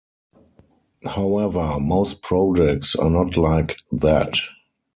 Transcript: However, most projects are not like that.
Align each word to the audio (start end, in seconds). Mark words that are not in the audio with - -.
However, 1.05 1.79
most 1.79 2.23
projects 2.23 2.95
are 2.95 3.11
not 3.11 3.37
like 3.37 3.75
that. 3.91 4.35